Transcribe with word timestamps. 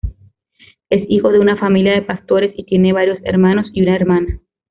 Es 0.89 1.03
hijo 1.09 1.31
de 1.31 1.37
una 1.37 1.57
familia 1.57 1.93
de 1.93 2.01
pastores, 2.01 2.55
y 2.57 2.63
tiene 2.63 2.91
varios 2.91 3.19
hermanos 3.23 3.67
y 3.71 3.83
una 3.83 3.95
hermana. 3.95 4.41